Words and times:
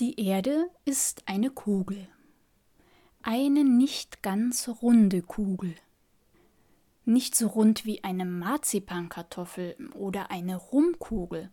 Die 0.00 0.18
Erde 0.18 0.68
ist 0.84 1.22
eine 1.26 1.50
Kugel. 1.50 2.08
Eine 3.22 3.62
nicht 3.62 4.24
ganz 4.24 4.68
runde 4.82 5.22
Kugel. 5.22 5.76
Nicht 7.04 7.36
so 7.36 7.46
rund 7.46 7.84
wie 7.84 8.02
eine 8.02 8.24
Marzipankartoffel 8.24 9.76
oder 9.94 10.32
eine 10.32 10.56
Rumkugel, 10.56 11.48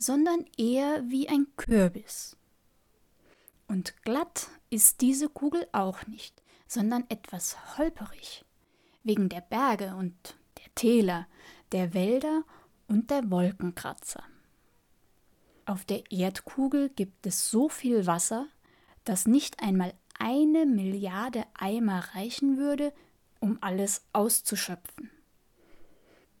sondern 0.00 0.44
eher 0.58 1.04
wie 1.08 1.28
ein 1.28 1.46
Kürbis. 1.56 2.36
Und 3.68 4.02
glatt 4.02 4.48
ist 4.68 5.00
diese 5.00 5.28
Kugel 5.28 5.68
auch 5.70 6.08
nicht, 6.08 6.42
sondern 6.66 7.04
etwas 7.08 7.78
holperig, 7.78 8.44
wegen 9.04 9.28
der 9.28 9.42
Berge 9.42 9.94
und 9.94 10.36
der 10.58 10.74
Täler, 10.74 11.28
der 11.70 11.94
Wälder 11.94 12.42
und 12.88 13.12
der 13.12 13.30
Wolkenkratzer. 13.30 14.24
Auf 15.66 15.84
der 15.84 16.10
Erdkugel 16.12 16.88
gibt 16.90 17.26
es 17.26 17.50
so 17.50 17.68
viel 17.68 18.06
Wasser, 18.06 18.46
dass 19.04 19.26
nicht 19.26 19.60
einmal 19.60 19.92
eine 20.18 20.64
Milliarde 20.64 21.44
Eimer 21.54 22.04
reichen 22.14 22.56
würde, 22.56 22.92
um 23.40 23.58
alles 23.60 24.02
auszuschöpfen. 24.12 25.10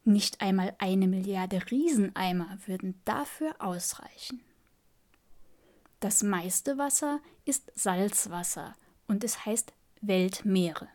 Nicht 0.04 0.40
einmal 0.40 0.76
eine 0.78 1.08
Milliarde 1.08 1.60
Rieseneimer 1.70 2.56
würden 2.66 3.00
dafür 3.04 3.56
ausreichen. 3.58 4.40
Das 5.98 6.22
meiste 6.22 6.78
Wasser 6.78 7.20
ist 7.44 7.72
Salzwasser 7.74 8.76
und 9.08 9.24
es 9.24 9.44
heißt 9.44 9.72
Weltmeere. 10.02 10.88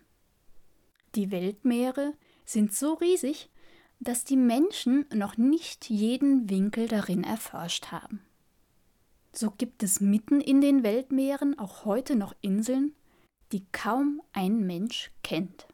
Die 1.16 1.32
Weltmeere 1.32 2.14
sind 2.46 2.74
so 2.74 2.94
riesig, 2.94 3.50
dass 4.02 4.24
die 4.24 4.36
Menschen 4.36 5.06
noch 5.14 5.38
nicht 5.38 5.90
jeden 5.90 6.50
Winkel 6.50 6.88
darin 6.88 7.24
erforscht 7.24 7.92
haben. 7.92 8.22
So 9.32 9.52
gibt 9.52 9.84
es 9.84 10.02
mitten 10.02 10.42
in 10.42 10.60
den 10.60 10.84
Weltmeeren 10.84 11.58
auch 11.60 11.86
heute 11.86 12.16
noch 12.16 12.34
Inseln, 12.42 12.96
die 13.52 13.64
kaum 13.72 14.22
ein 14.34 14.66
Mensch 14.66 15.12
kennt. 15.24 15.68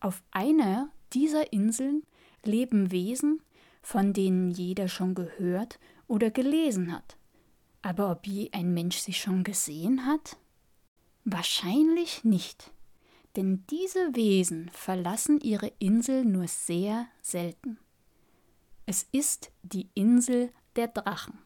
Auf 0.00 0.22
einer 0.32 0.90
dieser 1.12 1.52
Inseln 1.52 2.02
leben 2.44 2.90
Wesen, 2.90 3.40
von 3.82 4.12
denen 4.12 4.50
jeder 4.50 4.88
schon 4.88 5.14
gehört 5.14 5.78
oder 6.08 6.30
gelesen 6.30 6.92
hat. 6.92 7.16
Aber 7.82 8.10
ob 8.10 8.26
je 8.26 8.50
ein 8.52 8.74
Mensch 8.74 8.98
sie 8.98 9.12
schon 9.12 9.44
gesehen 9.44 10.06
hat? 10.06 10.36
Wahrscheinlich 11.24 12.24
nicht 12.24 12.72
denn 13.36 13.64
diese 13.68 14.16
Wesen 14.16 14.70
verlassen 14.70 15.38
ihre 15.40 15.70
Insel 15.78 16.24
nur 16.24 16.48
sehr 16.48 17.06
selten. 17.20 17.78
Es 18.86 19.06
ist 19.12 19.50
die 19.62 19.90
Insel 19.94 20.50
der 20.76 20.88
Drachen. 20.88 21.38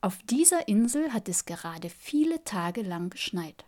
Auf 0.00 0.18
dieser 0.24 0.68
Insel 0.68 1.12
hat 1.12 1.28
es 1.28 1.44
gerade 1.44 1.88
viele 1.88 2.44
Tage 2.44 2.82
lang 2.82 3.10
geschneit. 3.10 3.64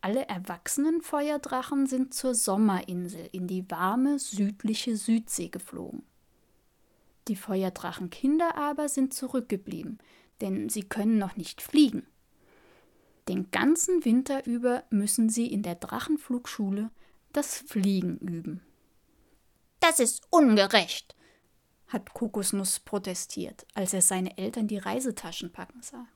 Alle 0.00 0.26
erwachsenen 0.28 1.00
Feuerdrachen 1.00 1.86
sind 1.86 2.12
zur 2.12 2.34
Sommerinsel 2.34 3.28
in 3.30 3.46
die 3.46 3.70
warme 3.70 4.18
südliche 4.18 4.96
Südsee 4.96 5.48
geflogen. 5.48 6.02
Die 7.28 7.36
Feuerdrachenkinder 7.36 8.56
aber 8.56 8.88
sind 8.88 9.14
zurückgeblieben, 9.14 9.98
denn 10.40 10.68
sie 10.68 10.82
können 10.82 11.18
noch 11.18 11.36
nicht 11.36 11.62
fliegen. 11.62 12.04
Den 13.28 13.50
ganzen 13.50 14.04
Winter 14.04 14.46
über 14.46 14.84
müssen 14.90 15.28
sie 15.28 15.46
in 15.46 15.62
der 15.62 15.76
Drachenflugschule 15.76 16.90
das 17.32 17.58
Fliegen 17.58 18.18
üben. 18.18 18.60
Das 19.80 20.00
ist 20.00 20.22
ungerecht, 20.30 21.14
hat 21.88 22.14
Kokosnuss 22.14 22.80
protestiert, 22.80 23.66
als 23.74 23.92
er 23.92 24.02
seine 24.02 24.36
Eltern 24.38 24.66
die 24.66 24.78
Reisetaschen 24.78 25.52
packen 25.52 25.82
sah. 25.82 26.06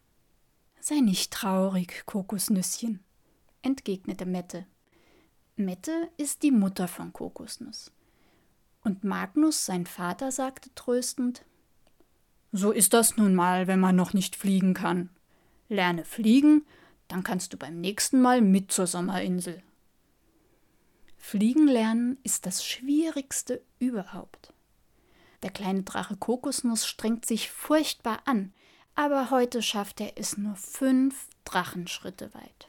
Sei 0.80 1.00
nicht 1.00 1.32
traurig, 1.32 2.04
Kokosnüsschen, 2.06 3.02
entgegnete 3.62 4.26
Mette. 4.26 4.66
Mette 5.56 6.10
ist 6.16 6.42
die 6.42 6.50
Mutter 6.50 6.86
von 6.86 7.12
Kokosnuss. 7.12 7.92
Und 8.84 9.02
Magnus, 9.02 9.64
sein 9.64 9.86
Vater, 9.86 10.30
sagte 10.30 10.72
tröstend: 10.74 11.44
So 12.52 12.70
ist 12.70 12.92
das 12.94 13.16
nun 13.16 13.34
mal, 13.34 13.66
wenn 13.66 13.80
man 13.80 13.96
noch 13.96 14.12
nicht 14.12 14.36
fliegen 14.36 14.74
kann. 14.74 15.08
Lerne 15.68 16.04
fliegen 16.04 16.64
dann 17.08 17.22
kannst 17.22 17.52
du 17.52 17.56
beim 17.56 17.80
nächsten 17.80 18.20
Mal 18.20 18.40
mit 18.40 18.72
zur 18.72 18.86
Sommerinsel. 18.86 19.62
Fliegen 21.16 21.66
lernen 21.66 22.18
ist 22.22 22.46
das 22.46 22.64
Schwierigste 22.64 23.62
überhaupt. 23.78 24.52
Der 25.42 25.50
kleine 25.50 25.82
Drache 25.82 26.16
Kokosnuss 26.16 26.86
strengt 26.86 27.26
sich 27.26 27.50
furchtbar 27.50 28.20
an, 28.26 28.52
aber 28.94 29.30
heute 29.30 29.62
schafft 29.62 30.00
er 30.00 30.12
es 30.16 30.36
nur 30.38 30.56
fünf 30.56 31.28
Drachenschritte 31.44 32.32
weit. 32.34 32.68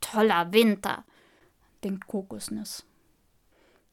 Toller 0.00 0.52
Winter, 0.52 1.04
denkt 1.82 2.06
Kokosnuss. 2.06 2.84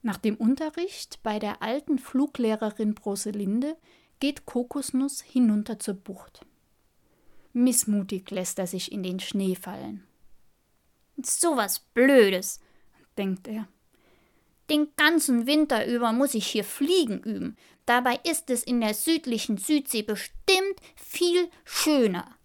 Nach 0.01 0.17
dem 0.17 0.35
Unterricht 0.35 1.19
bei 1.23 1.39
der 1.39 1.61
alten 1.61 1.99
Fluglehrerin 1.99 2.95
Broselinde 2.95 3.77
geht 4.19 4.45
Kokosnuss 4.45 5.21
hinunter 5.21 5.79
zur 5.79 5.95
Bucht. 5.95 6.45
Missmutig 7.53 8.29
lässt 8.31 8.59
er 8.59 8.67
sich 8.67 8.91
in 8.91 9.03
den 9.03 9.19
Schnee 9.19 9.55
fallen. 9.55 10.03
So 11.21 11.57
was 11.57 11.79
Blödes, 11.79 12.59
denkt 13.17 13.47
er. 13.47 13.67
Den 14.69 14.87
ganzen 14.95 15.47
Winter 15.47 15.85
über 15.85 16.13
muss 16.13 16.33
ich 16.33 16.47
hier 16.47 16.63
Fliegen 16.63 17.19
üben. 17.23 17.57
Dabei 17.85 18.19
ist 18.23 18.49
es 18.49 18.63
in 18.63 18.79
der 18.79 18.93
südlichen 18.93 19.57
Südsee 19.57 20.03
bestimmt 20.03 20.79
viel 20.95 21.49
schöner. 21.65 22.35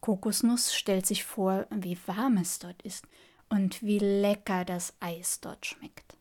Kokosnuss 0.00 0.74
stellt 0.74 1.06
sich 1.06 1.24
vor, 1.24 1.66
wie 1.70 1.98
warm 2.06 2.36
es 2.36 2.60
dort 2.60 2.80
ist 2.82 3.04
und 3.48 3.82
wie 3.82 3.98
lecker 3.98 4.64
das 4.64 4.94
Eis 5.00 5.40
dort 5.40 5.66
schmeckt. 5.66 6.17